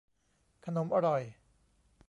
[0.65, 1.21] ขนมอร่อย